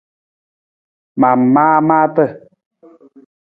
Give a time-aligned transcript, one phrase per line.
[1.19, 2.23] Ma maa maata.